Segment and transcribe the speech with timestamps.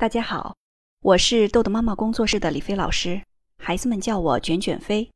[0.00, 0.54] 大家好，
[1.02, 3.20] 我是豆豆妈妈工作室的李飞老师，
[3.62, 5.10] 孩子们叫我卷卷飞。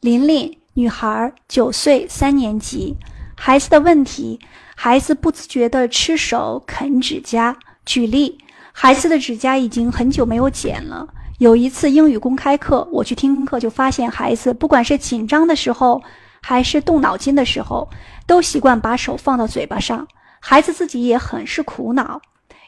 [0.00, 2.94] 琳琳，女孩，九岁，三年级。
[3.34, 4.38] 孩子的问题：
[4.76, 7.56] 孩子不自觉地吃手、啃指甲。
[7.86, 8.36] 举例：
[8.72, 11.08] 孩子的指甲已经很久没有剪了。
[11.38, 16.02] 有一次英语公开课，我去听课就发现，孩子不管是紧张的时候，
[16.42, 17.88] 还是动脑筋的时候，
[18.26, 20.06] 都习惯把手放到嘴巴上。
[20.40, 22.20] 孩子自己也很是苦恼。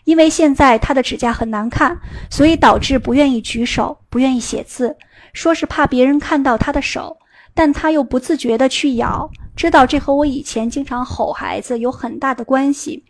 [0.09, 2.01] 因为现在他的指甲很难看，
[2.31, 4.97] 所以导致不愿意举手，不愿意写字，
[5.35, 7.19] 说是怕别人看到他的手，
[7.53, 13.05] 但他又不自觉地去咬，知道这和我以前经常吼孩子有很大的关系。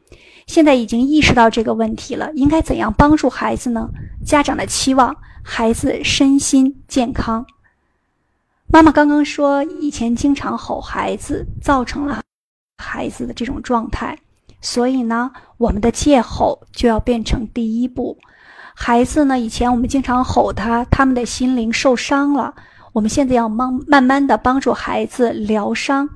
[0.49, 3.89] 现在已经意识到这个问题了，应该怎样帮助孩子呢？
[4.27, 7.47] 家长的期望，孩子身心健康。
[8.67, 12.21] 妈妈刚刚说，以前经常吼孩子，造成了
[12.79, 14.19] 孩子的这种状态。
[14.61, 18.19] 所以呢，我们的戒吼就要变成第一步。
[18.75, 22.55] 孩子呢，以前我们经常吼他，他们的心灵受伤了。
[22.93, 26.09] 我们现在要慢慢慢的帮助孩子疗伤。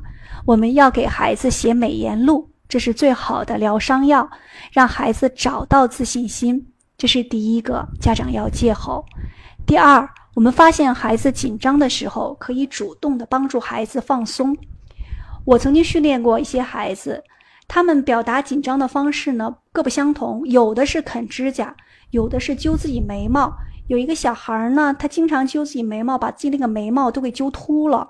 [0.44, 4.28] 我们要给孩子写美言录，这是最好的疗伤药，
[4.72, 6.66] 让孩子找到自信心。
[6.98, 9.04] 这是第一个，家长要戒吼。
[9.66, 14.56] 第二，我们发现孩子紧张的时候，可以主动的帮助孩子放松。
[15.44, 17.22] 我曾经训练过一些孩子。
[17.74, 21.74] 他们表达紧张的方式呢各不相同，有的是啃指甲，
[22.10, 23.50] 有的是揪自己眉毛。
[23.86, 28.08] 有一个小孩呢，他经常揪自己眉毛，把自己那个眉毛都给揪秃了。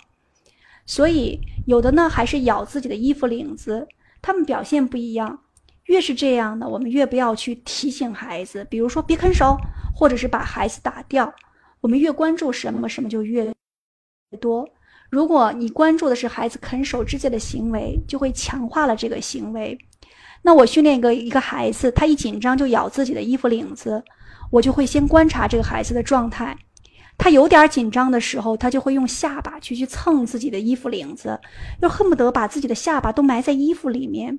[0.85, 3.87] 所以有的呢还是咬自己的衣服领子。
[4.21, 5.39] 他们表现不一样，
[5.85, 9.57] 越是这样的，我们越不要去提醒孩子，比如说别啃手，
[9.95, 11.33] 或者是把孩子打掉。
[11.81, 13.55] 我们越关注什么，什么就越
[14.41, 14.69] 多。
[15.13, 19.77] 如果你关注的是孩子啃手指甲的行为，就会强化了这个行为。
[20.41, 24.03] 那我训练一个一个孩子，他一紧张就咬自己的衣服领子，
[24.51, 26.57] 我就会先观察这个孩子的状态。
[27.19, 31.39] 他有点紧张的时候，他就会用下巴去去蹭自己的衣服领子，
[31.83, 34.39] 又恨不得把自己的下巴都埋在衣服里面。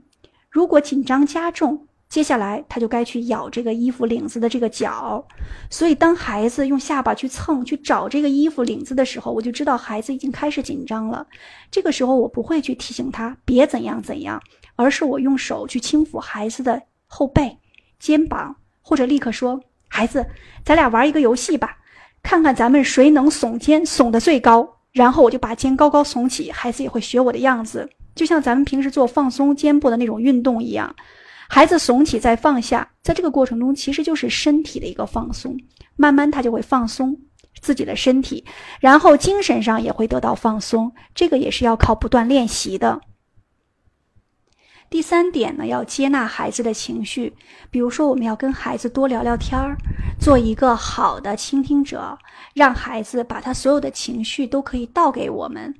[0.49, 5.25] 如果紧张加重，接下来他就该去咬这个衣服领子的这个角，
[5.71, 11.25] 所以当孩子用下巴去蹭、去找这个衣服领子的时候，我就知道孩子已经开始紧张了。
[11.71, 14.39] 这个时候我不会去提醒他别怎样怎样，
[14.75, 17.57] 而是我用手去轻抚孩子的后背、
[17.97, 19.59] 肩膀，或者立刻说
[19.89, 20.23] ：“孩子，
[20.63, 21.77] 咱俩玩一个游戏吧，
[22.21, 30.95] 看看咱们谁能耸肩耸得最高。”然后我就把肩高高耸起，孩子也会学我的样子，就像咱们平时做放松肩部的那种运动一样。
[31.49, 35.57] 孩子耸起再放下，在这个过程中其实就是身体的一个放松，
[35.95, 37.17] 慢慢他就会放松
[37.61, 38.43] 自己的身体，
[38.79, 40.91] 然后精神上也会得到放松。
[41.13, 43.01] 这个也是要靠不断练习的。
[44.89, 47.33] 第三点呢，要接纳孩子的情绪，
[47.71, 49.75] 比如说我们要跟孩子多聊聊天儿，
[50.19, 52.15] 做一个好的倾听者，
[52.53, 55.73] 让孩子把他所有的情绪都可以倒给我们。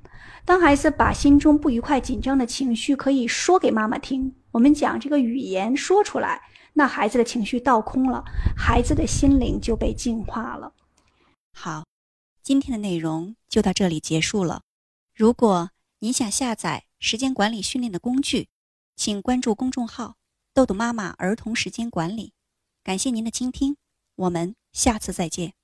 [0.44, 4.34] 当孩子把心中不愉快、紧张的情绪可以说给妈妈听。
[4.54, 6.40] 我们讲这个语言说出来，
[6.74, 8.22] 那孩子的情绪倒空了，
[8.56, 10.72] 孩子的心灵就被净化了。
[11.52, 11.84] 好，
[12.40, 14.62] 今天的内容就到这里结束了。
[15.12, 18.46] 如果你想下载时间管理训练的工具，
[18.94, 20.14] 请关注公众号
[20.54, 22.32] “豆豆妈妈儿童时间管理”。
[22.84, 23.76] 感谢您的倾听，
[24.14, 25.54] 我们下次再见。